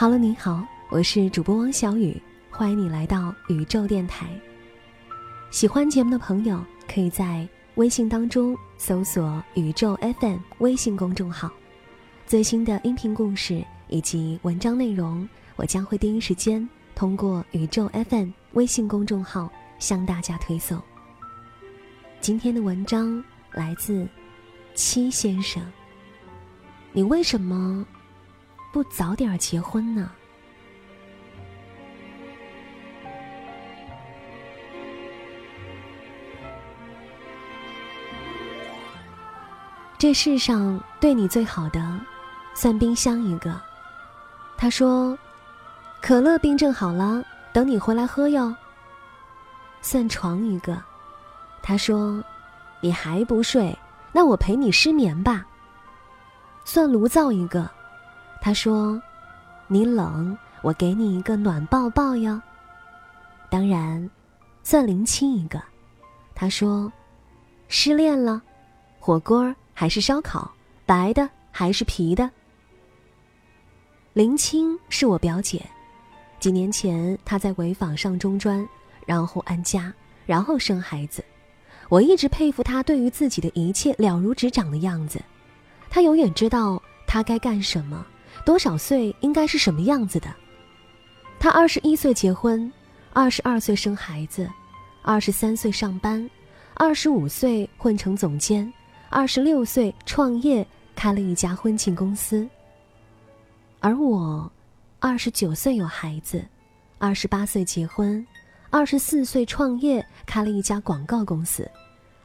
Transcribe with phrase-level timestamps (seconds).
[0.00, 4.28] Hello，您好，我是主播汪小雨，欢迎你来到宇宙电台。
[5.50, 7.44] 喜欢节目的朋友，可以在
[7.74, 11.50] 微信当中搜索“宇宙 FM” 微信公众号，
[12.28, 20.80] 最新的音频故事以及文章内容，我将会第一时间通过宇宙 FM 微信公众号向大家推送。
[22.20, 23.20] 今天的文章
[23.50, 24.06] 来自
[24.76, 25.60] 七先生，
[26.92, 27.84] 你为什么？
[28.70, 30.10] 不早点结婚呢？
[39.98, 42.00] 这世上对你最好的，
[42.54, 43.60] 算冰箱一个。
[44.56, 45.18] 他说
[46.00, 48.54] ：“可乐冰镇好了，等你回来喝哟。”
[49.82, 50.80] 算床一个。
[51.62, 52.22] 他说
[52.80, 53.76] ：“你还不睡，
[54.12, 55.44] 那我陪你失眠吧。”
[56.64, 57.68] 算炉灶一个。
[58.48, 58.98] 他说
[59.68, 62.40] ：“你冷，我给你一个暖抱抱哟。”
[63.50, 64.08] 当然，
[64.62, 65.62] 算林清一个。
[66.34, 66.90] 他说
[67.68, 68.40] ：“失恋了，
[68.98, 70.50] 火锅还是烧烤，
[70.86, 72.30] 白的还是皮的？”
[74.16, 75.62] 林清是我表姐，
[76.40, 78.66] 几年前她在潍坊上中专，
[79.04, 79.92] 然后安家，
[80.24, 81.22] 然后生孩子。
[81.90, 85.22] 我一直佩服她对于自己的一切了如指掌的样子，
[85.90, 88.06] 她永远知道她该干什么。
[88.44, 90.28] 多少岁应该是什么样子的？
[91.38, 92.70] 他二十一岁结婚，
[93.12, 94.48] 二十二岁生孩子，
[95.02, 96.28] 二十三岁上班，
[96.74, 98.72] 二十五岁混成总监，
[99.08, 100.66] 二十六岁创业
[100.96, 102.48] 开了一家婚庆公司。
[103.80, 104.50] 而我，
[104.98, 106.44] 二十九岁有孩子，
[106.98, 108.26] 二十八岁结婚，
[108.70, 111.70] 二十四岁创业开了一家广告公司，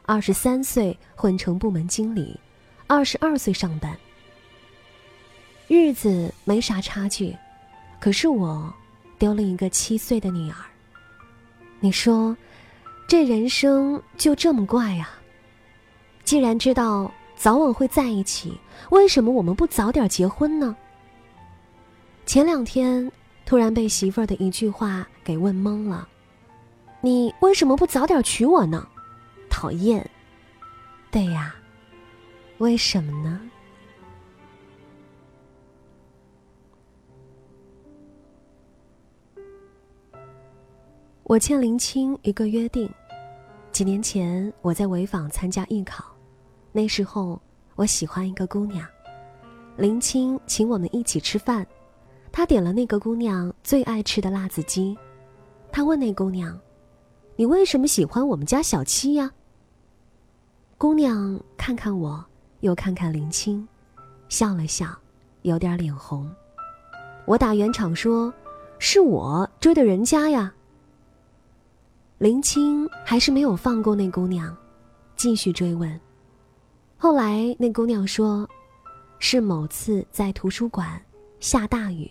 [0.08, 2.40] 二十三岁混成部门经理，
[2.88, 3.96] 二十二岁上班。
[5.68, 7.36] 日子没啥差距，
[8.00, 8.72] 可是我
[9.18, 10.56] 丢了一个七岁的女儿。
[11.80, 12.36] 你说，
[13.08, 15.10] 这人生就这么怪呀？
[16.24, 18.58] 既然知道早晚会在一起，
[18.90, 20.76] 为什么我们不早点结婚呢？
[22.26, 23.12] 前两天
[23.46, 26.08] 突然被媳妇儿的一句话给问懵了
[27.02, 28.88] ：“你为什么不早点娶我呢？”
[29.50, 30.10] 讨厌。
[31.12, 31.54] 对呀，
[32.60, 33.42] 为什么呢？
[41.34, 42.88] 我欠林青一个约定。
[43.72, 46.06] 几年前，我在潍坊参加艺考，
[46.72, 47.42] 那时候
[47.74, 48.88] 我喜欢一个姑娘，
[49.76, 51.66] 林青请我们一起吃饭，
[52.32, 54.96] 他点了那个姑娘最爱吃的辣子鸡。
[55.72, 56.56] 他问那姑娘
[57.36, 59.32] ：“你为什么喜欢我们家小七呀？”
[60.78, 62.24] 姑娘看看我，
[62.60, 63.68] 又看看林青，
[64.30, 64.86] 笑了笑，
[65.42, 66.32] 有点脸红。
[67.26, 68.32] 我打圆场说
[68.78, 70.54] ：“是我追的人家呀。”
[72.24, 74.56] 林青还是没有放过那姑娘，
[75.18, 76.00] 继续追问。
[76.96, 78.50] 后来那姑娘说，
[79.20, 80.90] 是某次在图书馆
[81.42, 82.10] 下大雨，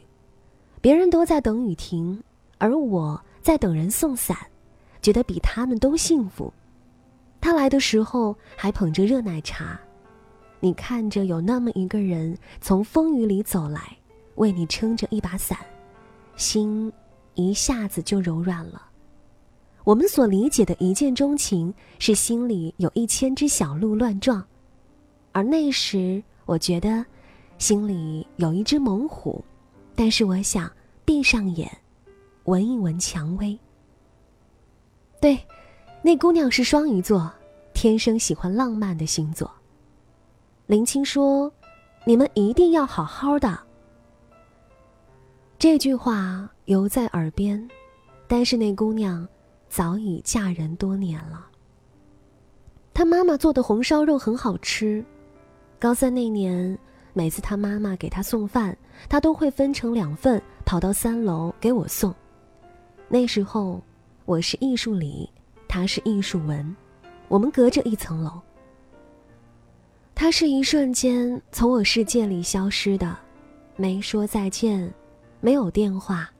[0.82, 2.22] 别人都在等雨停，
[2.58, 4.36] 而我在等人送伞，
[5.00, 6.52] 觉得比他们都幸福。
[7.40, 9.80] 他来的时候还捧着热奶茶，
[10.60, 13.96] 你看着有那么一个人从风雨里走来，
[14.34, 15.58] 为你撑着一把伞，
[16.36, 16.92] 心
[17.32, 18.90] 一下子就柔软了。
[19.84, 24.44] 我们所理解的一见钟情，是心里有一千只小鹿乱撞，
[25.32, 27.04] 而那时我觉得
[27.58, 29.44] 心里有一只猛虎，
[29.96, 30.70] 但是我想
[31.04, 31.68] 闭上眼，
[32.44, 33.58] 闻一闻蔷薇。
[35.20, 35.36] 对，
[36.00, 37.32] 那姑娘是双鱼座，
[37.74, 39.50] 天生喜欢浪漫的星座。
[40.66, 41.52] 林青说
[42.06, 43.58] ：“你们一定要好好的。”
[45.58, 47.68] 这句话犹在耳边，
[48.28, 49.26] 但是那姑娘。
[49.72, 51.46] 早已嫁人多年了。
[52.92, 55.02] 他妈妈做的红烧肉很好吃。
[55.78, 56.78] 高三那年，
[57.14, 58.76] 每次他妈妈给他送饭，
[59.08, 62.14] 他都会分成两份，跑到三楼给我送。
[63.08, 63.80] 那时候，
[64.26, 65.26] 我是艺术理，
[65.66, 66.76] 他是艺术文，
[67.28, 68.38] 我们隔着一层楼。
[70.14, 73.16] 他是一瞬间从我世界里消失的，
[73.76, 74.92] 没说再见，
[75.40, 76.30] 没有电话，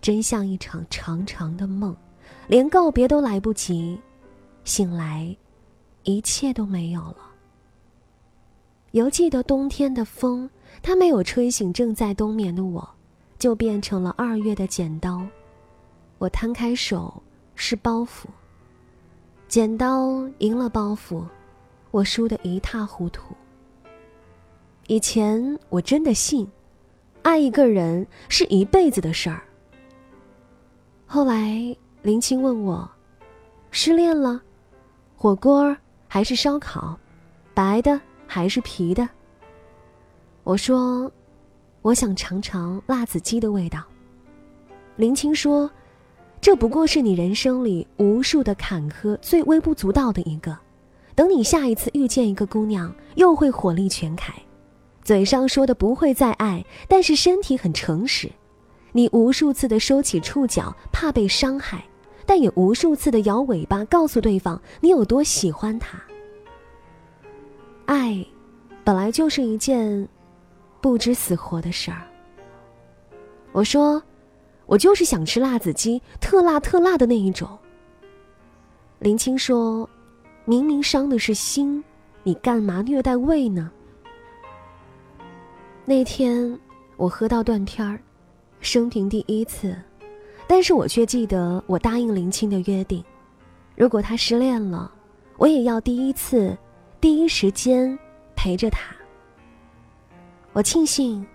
[0.00, 1.96] 真像一场长长的梦，
[2.46, 3.98] 连告别都来不及。
[4.64, 5.36] 醒来，
[6.02, 7.18] 一切都没有了。
[8.92, 10.48] 犹记得冬天的风，
[10.82, 12.88] 它没有吹醒正在冬眠的我，
[13.38, 15.26] 就变成了二月的剪刀。
[16.18, 17.22] 我摊开手，
[17.54, 18.26] 是包袱。
[19.48, 21.24] 剪刀赢了包袱。
[21.90, 23.34] 我输得一塌糊涂。
[24.88, 26.44] 以前我真的信，
[27.22, 29.42] 爱一个人是一辈子的事儿。
[31.06, 32.86] 后来林青问我，
[33.70, 34.38] 失恋了，
[35.16, 35.74] 火锅
[36.06, 36.98] 还是烧烤，
[37.54, 39.08] 白的还是皮的？
[40.42, 41.10] 我说，
[41.80, 43.82] 我想尝尝辣子鸡的味道。
[44.96, 45.70] 林青说，
[46.42, 50.54] 这不过是你人生里无数的坎坷最微不足道的一个。
[51.14, 54.30] 等你下一次遇见一个姑娘，又会火力全开，
[55.02, 58.30] 嘴上说的不会再爱，但是身体很诚实。
[58.92, 61.82] 你无数次的收起触角，怕被伤害，
[62.26, 66.02] 但也无数次的摇尾巴，告诉对方你有多喜欢他。
[67.86, 68.24] 爱，
[68.82, 70.08] 本来就是一件
[70.80, 72.02] 不知死活的事儿。
[73.52, 74.02] 我说，
[74.66, 77.58] 我就是想吃辣子鸡，特辣特辣的那一种。
[78.98, 79.88] 林青说。
[80.46, 81.82] 明明伤的是心，
[82.22, 83.72] 你干嘛虐待胃呢？
[85.86, 86.60] 那天
[86.98, 87.98] 我喝到断片儿，
[88.60, 89.74] 生平第一次，
[90.46, 93.02] 但是我却记得我答应林青的约定：
[93.74, 94.90] 如果他失恋了，
[95.36, 96.56] 我也要第一次、
[97.00, 97.98] 第一时间
[98.36, 98.94] 陪着他。
[100.52, 101.26] 我庆幸，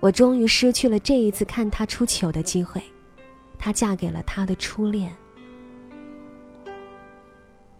[0.00, 2.82] 我终于失去了这一次看他出糗的机会，
[3.58, 5.10] 她嫁给了他的初恋。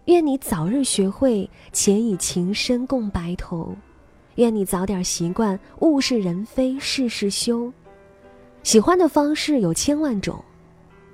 [0.06, 3.76] 愿你早日学会且以情深共白头，
[4.36, 7.72] 愿你早点习惯物是人非事事休。
[8.62, 10.42] 喜欢的方式有千万种，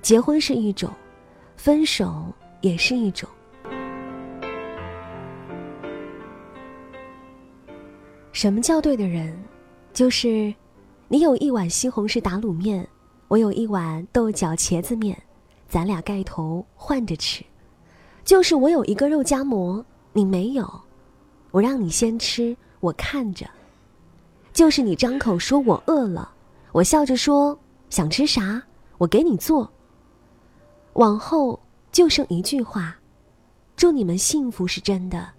[0.03, 0.91] 结婚是一种，
[1.57, 2.27] 分手
[2.61, 3.29] 也是一种。
[8.33, 9.33] 什么叫对的人？
[9.93, 10.53] 就是
[11.07, 12.87] 你有一碗西红柿打卤面，
[13.29, 15.17] 我有一碗豆角茄子面，
[15.69, 17.45] 咱俩盖头换着吃。
[18.25, 20.69] 就是我有一个肉夹馍，你没有，
[21.53, 23.49] 我让你先吃，我看着。
[24.53, 26.29] 就是你张口说我饿了，
[26.73, 27.57] 我笑着说
[27.89, 28.61] 想吃啥，
[28.99, 29.72] 我给你做。
[30.95, 31.59] 往后
[31.91, 32.97] 就剩一句话：
[33.77, 35.33] 祝你们幸福是真的，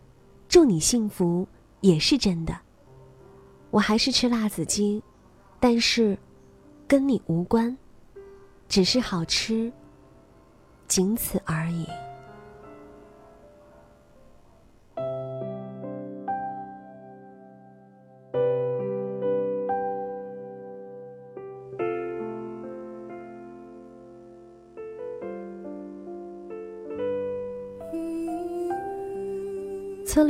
[0.47, 1.47] 祝你幸福
[1.81, 2.57] 也是真的。
[3.69, 5.01] 我还是吃辣子鸡，
[5.59, 6.17] 但是
[6.88, 7.75] 跟你无关，
[8.67, 9.71] 只是好吃，
[10.88, 11.85] 仅此而已。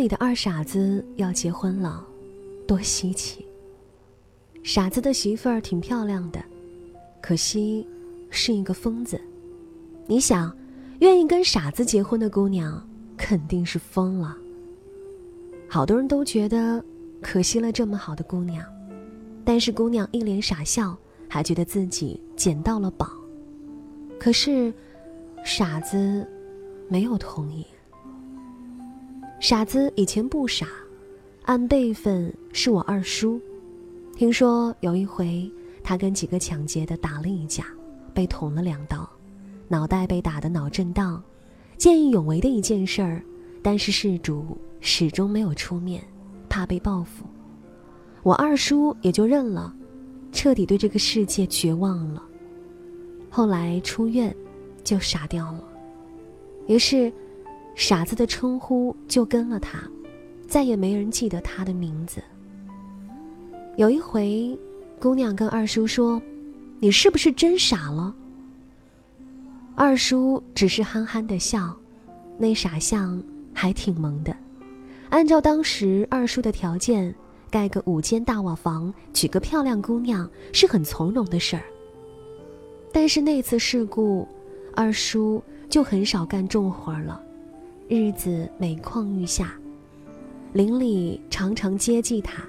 [0.03, 2.05] 里的二傻子要结婚了，
[2.67, 3.45] 多稀奇！
[4.61, 6.43] 傻子的媳妇儿挺漂亮的，
[7.21, 7.87] 可惜
[8.29, 9.17] 是一个疯子。
[10.05, 10.53] 你想，
[10.99, 12.85] 愿意跟傻子结婚的姑娘
[13.15, 14.37] 肯定是疯了。
[15.69, 16.83] 好多人都觉得
[17.21, 18.61] 可惜了这么好的姑娘，
[19.45, 20.97] 但是姑娘一脸傻笑，
[21.29, 23.09] 还觉得自己捡到了宝。
[24.19, 24.73] 可是，
[25.45, 26.27] 傻子
[26.89, 27.65] 没有同意。
[29.43, 30.65] 傻子以前不傻，
[31.41, 33.41] 按辈分是我二叔。
[34.15, 35.51] 听说有一回，
[35.83, 37.65] 他跟几个抢劫的打了一架，
[38.13, 39.05] 被捅了两刀，
[39.67, 41.21] 脑袋被打得脑震荡，
[41.75, 43.21] 见义勇为的一件事儿。
[43.61, 46.01] 但是事主始终没有出面，
[46.47, 47.25] 怕被报复，
[48.23, 49.75] 我二叔也就认了，
[50.31, 52.23] 彻底对这个世界绝望了。
[53.29, 54.33] 后来出院，
[54.85, 55.67] 就傻掉了，
[56.67, 57.11] 于是。
[57.75, 59.79] 傻子的称呼就跟了他，
[60.47, 62.21] 再也没人记得他的名字。
[63.75, 64.57] 有一回，
[64.99, 66.21] 姑娘跟二叔说
[66.79, 68.13] ：“你是不是真傻了？”
[69.75, 71.75] 二叔只是憨憨的笑，
[72.37, 73.21] 那傻相
[73.53, 74.35] 还挺萌的。
[75.09, 77.13] 按照当时二叔的条件，
[77.49, 81.63] 盖个五间大瓦房，娶个漂亮姑娘是很从容的事儿。
[82.91, 84.27] 但是那次事故，
[84.75, 87.22] 二叔就很少干重活了。
[87.95, 89.55] 日子每况愈下，
[90.51, 92.43] 邻里常常接济他，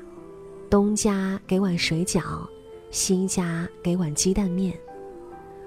[0.71, 2.49] 东家给碗水饺，
[2.91, 4.75] 西家给碗鸡蛋面。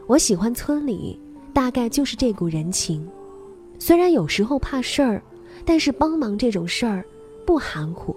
[0.08, 1.20] 我喜欢村里，
[1.54, 3.08] 大概就是这股人情。
[3.78, 5.22] 虽然有时候怕事儿，
[5.64, 7.06] 但是帮忙这种事儿
[7.46, 8.16] 不含糊。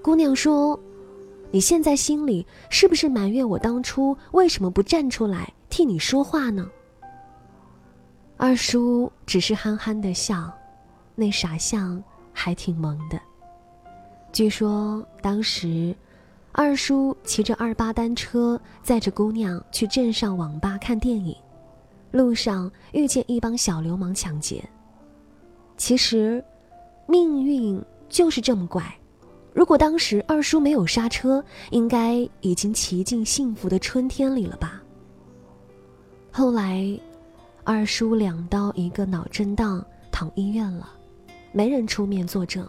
[0.00, 0.78] 姑娘说
[1.50, 6.70] ：“你现在心里是不是埋怨我当初为什么不站出来替你说话呢？”
[8.40, 10.50] 二叔只是憨憨的笑，
[11.16, 12.00] 那傻相
[12.32, 13.20] 还挺萌的。
[14.32, 15.92] 据说当时，
[16.52, 21.34] 二叔骑着二八单车载着姑娘去镇上网吧看电影，
[22.12, 24.64] 路上遇见一帮小流氓抢劫。
[25.76, 26.42] 其实，
[27.08, 28.84] 命运就是这么怪。
[29.52, 34.80] 如果当时二叔没有刹车，应该已经骑进幸福的春天里了吧。
[36.30, 36.96] 后来，
[37.70, 40.88] 二叔两刀一个脑震荡，躺医院了，
[41.52, 42.66] 没人出面作证。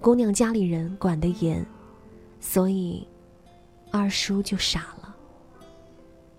[0.00, 1.66] 姑娘家里人管得严，
[2.38, 3.04] 所以
[3.90, 5.12] 二叔就傻了。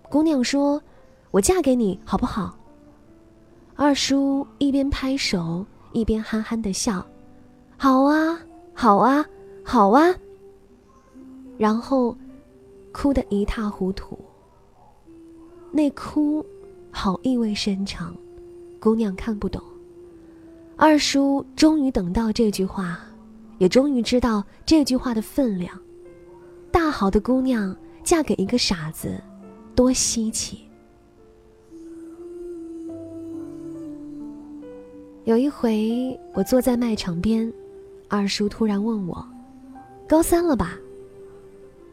[0.08, 0.82] 姑娘说
[1.32, 2.56] ：“我嫁给你好不好？”
[3.76, 7.06] 二叔一边拍手一边憨憨的笑
[7.76, 8.40] ：“好啊，
[8.72, 9.22] 好啊。”
[9.62, 10.14] 好啊，
[11.58, 12.16] 然后
[12.90, 14.18] 哭得一塌糊涂。
[15.70, 16.44] 那哭
[16.94, 18.14] 好意味深长，
[18.78, 19.60] 姑娘看不懂。
[20.76, 23.00] 二叔终于等到这句话，
[23.58, 25.76] 也终于知道这句话的分量。
[26.70, 29.20] 大好的姑娘嫁给一个傻子，
[29.74, 30.60] 多稀奇。
[35.24, 37.50] 有一回，我坐在卖场边，
[38.08, 39.26] 二叔突然问我。
[40.08, 40.78] 高三了吧？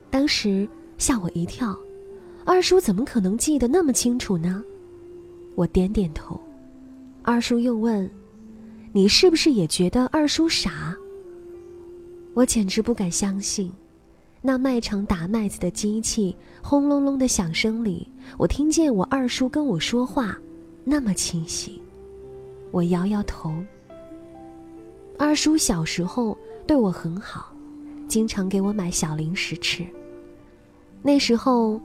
[0.09, 1.77] 当时吓我一跳，
[2.43, 4.63] 二叔怎么可能记得那么清楚呢？
[5.59, 6.39] 我点点头。
[7.21, 8.09] 二叔又问
[8.93, 10.95] ：“你是不是也觉得二叔傻？”
[12.33, 13.69] 我简直不敢相信，
[14.41, 20.39] 那卖场打麦子的机器轰隆隆的响声里，我听见我二叔跟我说话，
[20.85, 21.81] 那么清晰。
[22.71, 23.53] 我摇摇头。
[25.17, 27.53] 二叔小时候对我很好。
[28.07, 29.85] 经常给我买小零食吃。
[31.01, 31.81] 那时候，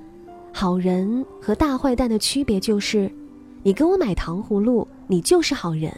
[0.53, 3.13] 好人和大坏蛋的区别就是，
[3.67, 5.91] 你给我买糖葫芦，你就是好人；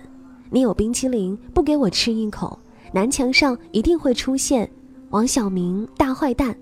[0.50, 2.56] 你有冰淇淋不给我吃一口，
[2.92, 4.70] 南墙上一定会出现
[5.10, 6.56] 王小明大坏蛋。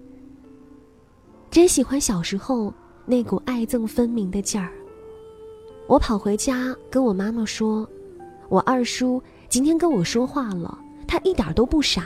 [1.51, 2.73] 真喜欢小时候
[3.05, 4.73] 那股爱憎分明的劲儿。
[5.87, 7.87] 我跑回家跟我妈妈说，
[8.49, 12.03] 我二叔今天跟我说话了，他一点都不傻。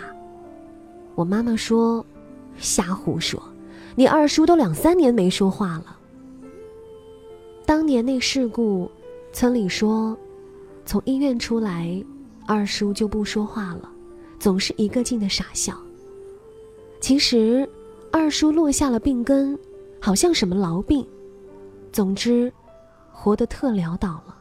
[1.15, 2.05] 我妈妈说
[2.59, 3.41] ：“瞎胡说，
[3.95, 5.98] 你二叔都两三年没说话了。”
[7.69, 8.91] 当年那事故，
[9.31, 10.17] 村里说，
[10.87, 12.03] 从医院出来，
[12.47, 13.93] 二叔就不说话了，
[14.39, 15.77] 总是一个劲的傻笑。
[16.99, 17.69] 其实，
[18.11, 19.57] 二叔落下了病根，
[20.01, 21.07] 好像什么痨病，
[21.93, 22.51] 总之，
[23.13, 24.35] 活得特潦倒了。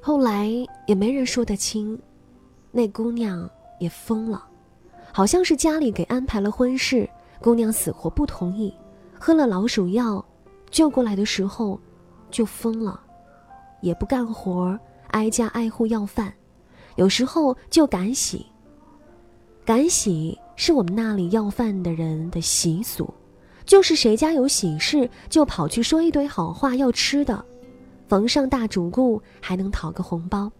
[0.00, 0.50] 后来
[0.88, 1.96] 也没人说得清，
[2.72, 4.44] 那姑娘也疯了。
[5.12, 7.08] 好像是家里给安排了婚事，
[7.40, 8.74] 姑娘死活不同意，
[9.16, 10.24] 喝了老鼠药，
[10.70, 11.80] 救过来的时候，
[12.30, 13.00] 就疯了，
[13.80, 16.32] 也不干活，挨家挨户要饭，
[16.96, 18.46] 有时候就赶喜。
[19.64, 23.12] 赶喜是我们那里要饭的人的习俗，
[23.64, 27.44] 就是谁家有喜事，就跑去说一堆好话要吃的，
[28.08, 30.50] 逢上大主顾还能讨个红包。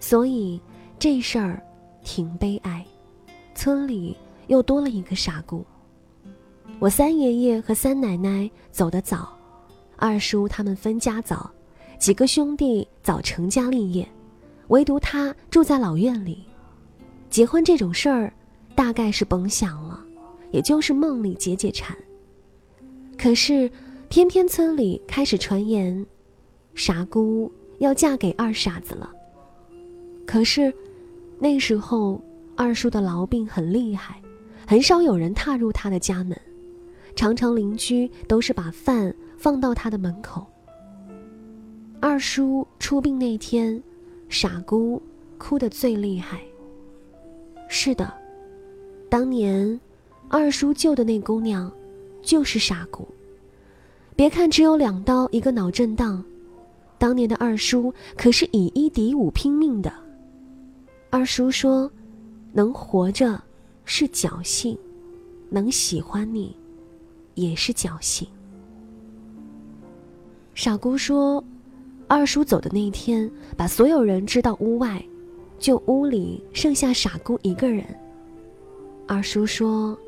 [0.00, 0.60] 所以
[0.98, 1.62] 这事儿
[2.02, 2.84] 挺悲哀。
[3.54, 4.16] 村里
[4.48, 5.64] 又多了一个傻姑。
[6.78, 9.36] 我三爷爷和三奶奶走得早，
[9.96, 11.50] 二叔他们分家早，
[11.98, 14.06] 几个兄弟早成家立业，
[14.68, 16.44] 唯独他住在老院里。
[17.30, 18.32] 结婚这种事儿，
[18.74, 20.04] 大概是甭想了，
[20.50, 21.96] 也就是梦里解解馋。
[23.16, 23.70] 可是，
[24.08, 26.04] 偏偏村里开始传言，
[26.74, 29.10] 傻姑要嫁给二傻子了。
[30.26, 30.72] 可是，
[31.38, 32.20] 那时候。
[32.56, 34.22] 二叔的痨病很厉害，
[34.64, 36.40] 很少有人踏入他的家门，
[37.14, 40.46] 常常邻居都是把饭放到他的门口。
[42.00, 43.82] 二叔出殡那天，
[44.28, 45.00] 傻姑
[45.38, 46.40] 哭得最厉害。
[47.68, 48.12] 是的，
[49.08, 49.80] 当年
[50.28, 51.72] 二叔救的那姑娘，
[52.22, 53.06] 就是傻姑。
[54.16, 56.24] 别看只有两刀一个脑震荡，
[56.98, 59.92] 当年的二叔可是以一敌五拼命的。
[61.10, 61.90] 二叔说。
[62.56, 63.42] 能活着
[63.84, 64.78] 是侥幸，
[65.50, 66.56] 能喜欢你
[67.34, 68.26] 也是侥幸。
[70.54, 71.42] 傻姑说，
[72.06, 75.04] 二叔走的那天，把所有人支到屋外，
[75.58, 77.84] 就屋里剩下傻姑一个人。
[79.06, 79.98] 二叔说：“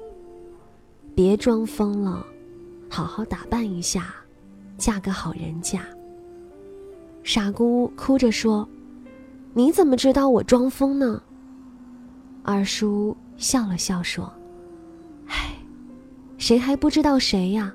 [1.15, 2.25] 别装疯了，
[2.89, 4.15] 好好打扮一下，
[4.79, 5.83] 嫁个好人家。
[7.25, 8.69] 傻姑哭着说
[9.53, 11.21] ：“你怎么知道我装疯呢？”
[12.45, 14.33] 二叔笑了笑说：“，
[16.47, 17.75] 谁还不知道谁呀？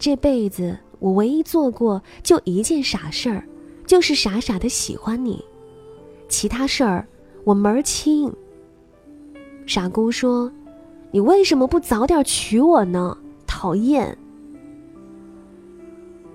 [0.00, 3.46] 这辈子我唯一做过就一件傻事儿，
[3.86, 5.40] 就是傻傻的喜欢你，
[6.28, 7.06] 其他事儿
[7.44, 8.34] 我门儿清。”
[9.64, 10.50] 傻姑说
[11.14, 13.16] ：“你为什么不早点娶我呢？
[13.46, 14.18] 讨厌！”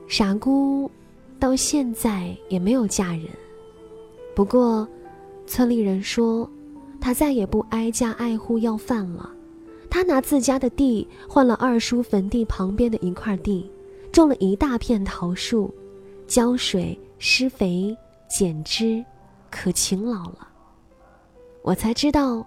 [0.07, 0.89] 傻姑
[1.41, 3.25] 到现在也没有嫁人。
[4.33, 4.87] 不过，
[5.45, 6.49] 村里人说，
[7.01, 9.29] 她再也不挨家挨户要饭了。
[9.89, 13.69] 他拿自家的地换了二叔坟地旁边的一块地，
[14.11, 15.73] 种了一大片桃树，
[16.27, 17.97] 浇水、施肥、
[18.29, 19.03] 剪枝，
[19.49, 20.47] 可勤劳了。
[21.63, 22.45] 我才知道。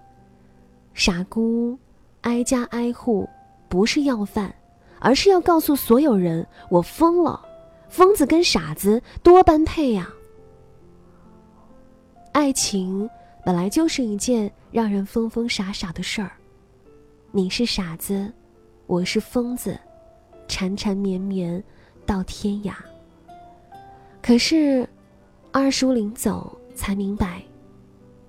[0.93, 1.77] 傻姑，
[2.21, 3.27] 挨家挨户，
[3.67, 4.53] 不是要饭，
[4.99, 7.43] 而是要告诉所有人我疯了。
[7.89, 10.07] 疯子跟傻子多般配呀。
[12.31, 13.07] 爱情
[13.45, 16.31] 本来就是一件让人疯疯傻傻的事儿。
[17.35, 18.31] 你是傻子，
[18.85, 19.75] 我是疯子，
[20.47, 21.61] 缠缠绵绵
[22.05, 22.75] 到天涯。
[24.21, 24.87] 可是，
[25.51, 27.41] 二叔临走才明白，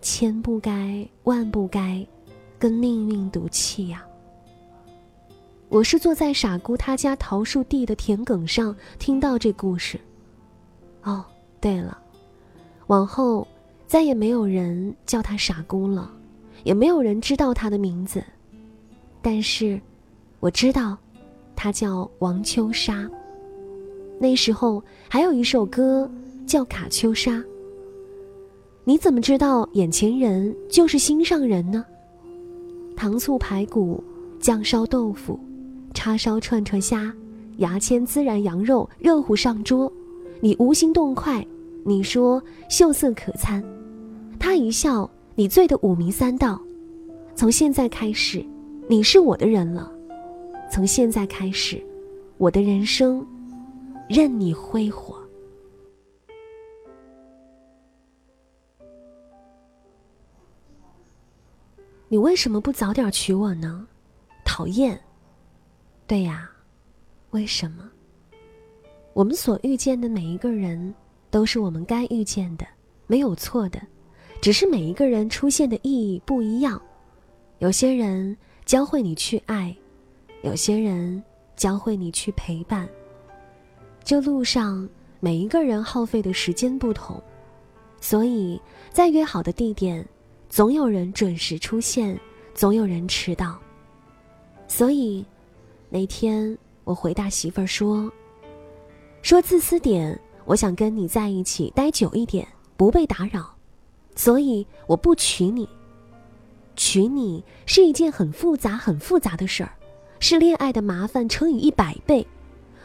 [0.01, 2.03] 千不该万不该。
[2.59, 4.03] 跟命运赌气呀！
[5.69, 10.01] 我是坐在傻姑她家桃树地的田埂上听到这故事。
[11.03, 11.23] 哦，
[11.61, 11.99] 对了，
[12.87, 13.47] 往后
[13.87, 16.11] 再也没有人叫她傻姑了，
[16.63, 18.25] 也没有人知道她的名字。
[19.25, 19.81] 但是，
[20.39, 20.99] 我知道，
[21.57, 23.11] 他叫王秋莎。
[24.21, 26.09] 那时候还有一首歌
[26.47, 27.31] 叫《卡秋莎》。
[28.85, 31.87] 你怎么知道眼前人就是心上人呢？
[32.95, 34.05] 糖醋排骨、
[34.39, 35.41] 酱烧豆腐、
[35.95, 37.11] 叉烧串串虾、
[37.57, 39.91] 牙签孜然羊肉，热乎上桌。
[40.43, 41.45] 你无心动筷，
[41.83, 43.65] 你说秀色可餐，
[44.39, 46.61] 他一笑，你醉得五迷三道。
[47.35, 48.45] 从现在开始，
[48.87, 49.91] 你是我的人了。
[50.71, 51.83] 从现在开始，
[52.37, 53.27] 我的人生
[54.09, 55.19] 任你挥霍。
[62.09, 63.87] 你为什么不早点娶我呢？
[64.45, 65.01] 讨厌。
[66.07, 66.51] 对呀，
[67.31, 67.91] 为什么？
[69.15, 70.95] 我们所遇见的每一个人，
[71.31, 72.67] 都是我们该遇见的，
[73.07, 73.81] 没有错的，
[74.43, 76.81] 只是每一个人出现的意义不一样。
[77.61, 79.77] 有些人教会你去爱，
[80.43, 81.23] 有些人
[81.55, 82.89] 教会你去陪伴。
[84.03, 84.89] 这路上
[85.21, 87.23] 每一个人耗费的时间不同，
[88.01, 90.07] 所以在约好的地点。
[90.49, 92.19] 总有人准时出现，
[92.55, 93.59] 总有人迟到。
[94.69, 95.25] 所以，
[95.91, 98.11] 那天我回答媳妇儿说
[99.21, 102.47] ：“说自私点，我想跟你在一起待久一点，
[102.77, 103.53] 不被打扰，
[104.15, 105.69] 所以我不娶你。
[106.77, 109.73] 娶你是一件很复杂、很复杂的事儿，
[110.21, 112.27] 是恋爱的麻烦乘以一百倍。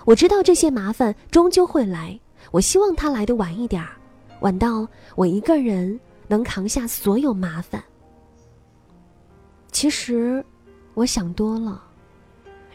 [0.06, 2.20] 我知道这些麻烦终究会来，
[2.52, 3.90] 我希望它来的晚一点儿，
[4.42, 6.00] 晚到我一个人。”
[6.30, 7.84] 能扛下所有麻烦。
[9.72, 10.46] 其实，
[10.94, 11.84] 我想多了，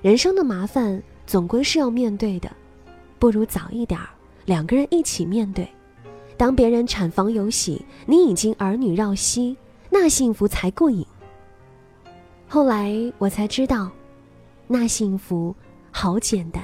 [0.02, 2.50] 人生的麻烦总归是要面对的，
[3.16, 4.08] 不如早一点儿，
[4.44, 5.68] 两个人一起面对。
[6.36, 9.56] 当别人产房有喜，你已经儿女绕膝，
[9.96, 11.06] 那幸福才过瘾。
[12.48, 13.92] 后来我才知道，
[14.66, 15.54] 那幸福
[15.92, 16.60] 好简单，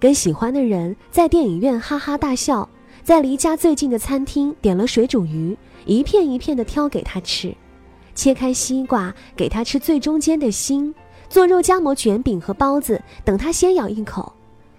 [0.00, 2.66] 跟喜欢的人在电影院哈哈大笑，
[3.02, 5.54] 在离家最近的餐厅点了水煮鱼。
[5.84, 7.54] 一片一片的挑给他吃，
[8.14, 10.94] 切开西瓜给他吃最中间的心，
[11.28, 14.32] 做肉夹馍卷饼和包子，等他先咬一口，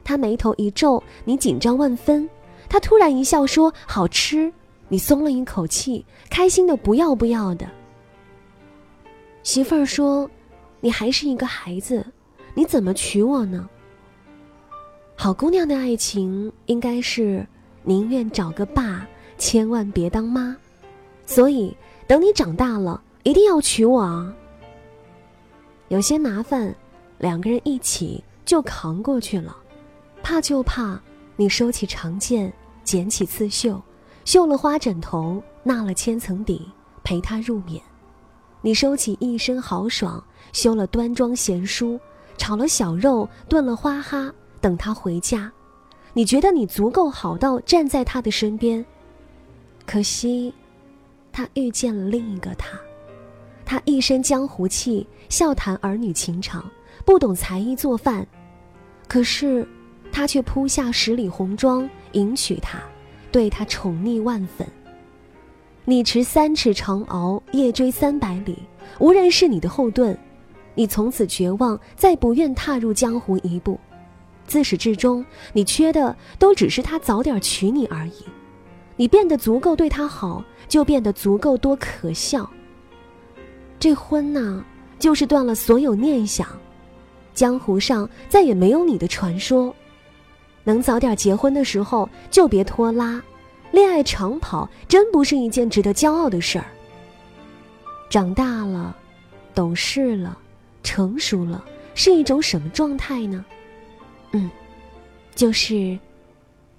[0.04, 2.28] 他眉头一皱，你紧张万分，
[2.68, 4.52] 他突然一笑说好吃，
[4.88, 7.68] 你松了一口气，开心的不要不要的。
[9.44, 10.30] 媳妇儿说，
[10.80, 12.06] 你还是一个孩子，
[12.54, 13.70] 你怎么娶我呢？
[15.16, 17.46] 好姑娘的爱情应该是
[17.84, 20.56] 宁愿找个爸，千万别当妈。
[21.26, 24.34] 所以，等你长大了，一定要娶我啊！
[25.88, 26.76] 有些麻烦，
[27.18, 29.56] 两个人一起就扛过去了。
[30.22, 31.00] 怕就怕
[31.36, 32.52] 你收起长剑，
[32.84, 33.82] 捡起刺绣，
[34.26, 36.70] 绣了花枕头，纳了千层底，
[37.04, 37.80] 陪他入眠；
[38.62, 42.00] 你收起一身豪爽，修了端庄贤淑，
[42.36, 45.52] 炒了小肉，炖了花哈，等他回家。
[46.14, 48.84] 你觉得你足够好到站在他的身边，
[49.86, 50.54] 可惜。
[51.32, 52.80] 他遇见了另一个他，
[53.66, 56.66] 他一身江湖气，笑谈儿女情长，
[57.06, 58.26] 不懂才艺做饭，
[59.08, 59.68] 可是，
[60.14, 62.80] 他却铺下十里红妆迎娶她，
[63.36, 64.66] 对他宠溺万分。
[65.84, 68.60] 你持三尺长矛，夜追三百里，
[68.98, 70.18] 无人是你的后盾，
[70.74, 73.78] 你从此绝望，再不愿踏入江湖一步。
[74.48, 78.24] 自始至终，你缺的都只是他早点娶你而已。
[78.96, 82.50] 你变得足够对他好，就变得足够多可笑。
[83.78, 84.64] 这婚呐，
[84.98, 86.48] 就是断了所有念想，
[87.34, 89.76] 江湖上再也没有你的传说。
[90.66, 93.24] 能早点结婚的时候就别拖拉。
[93.72, 96.66] 恋爱长跑真不是一件值得骄傲的事儿。
[98.10, 98.96] 长大了，
[99.54, 100.38] 懂事了，
[100.84, 103.44] 成熟了，是一种什么状态呢？
[104.32, 104.50] 嗯，
[105.34, 105.98] 就是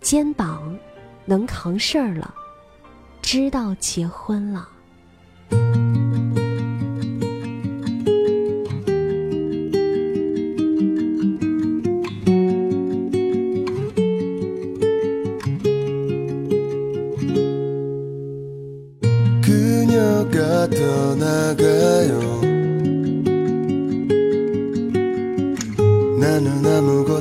[0.01, 0.79] 肩膀
[1.25, 2.35] 能扛事儿了，
[3.21, 4.69] 知道结婚了。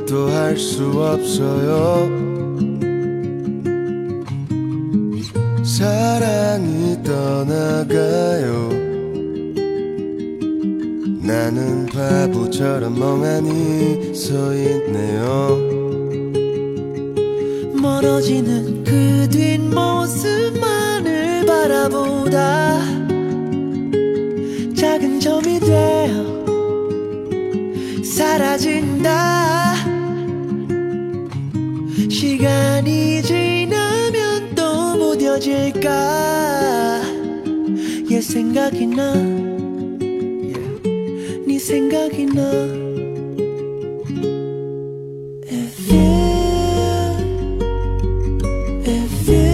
[0.06, 2.10] 아무것도 할 수 없어요.
[5.64, 8.70] 사랑이 떠나가요.
[11.22, 15.58] 나는 바보처럼 멍하니 서 있네요.
[17.82, 20.66] 멀어지는 그 뒷모습만을
[21.46, 22.80] 바라보다
[24.76, 26.46] 작은 점이 되어
[28.04, 29.75] 사라진다
[35.36, 37.02] 또 무뎌질까?
[38.12, 39.26] 얘 생각이 나네
[41.60, 42.42] 생각이 나.
[45.52, 46.06] If you
[48.86, 49.50] If you.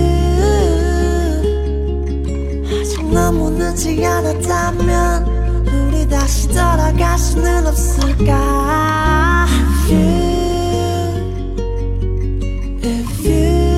[2.69, 5.25] 아직 너무 늦지 않았다면
[5.67, 9.47] 우리 다시 돌아갈 수는 없을까?
[9.49, 10.05] If you
[12.83, 13.70] If you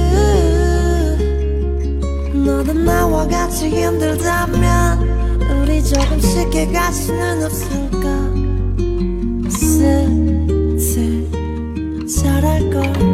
[2.43, 8.03] 너도 나와 같이 힘들다면 우리 조금 쉽게 갈 수는 없을까?
[9.49, 11.25] 슬슬
[12.07, 13.12] 잘할걸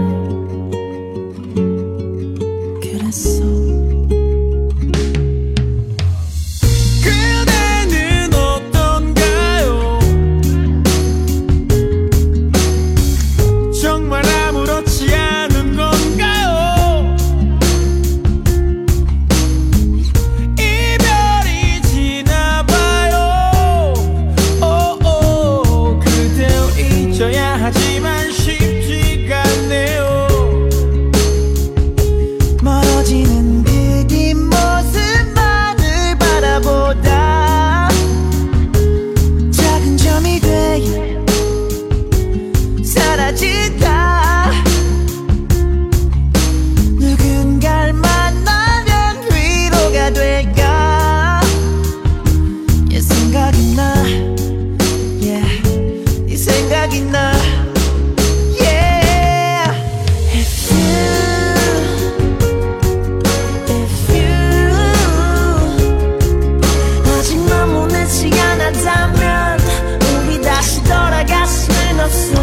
[72.12, 72.39] so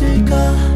[0.00, 0.69] 있을까?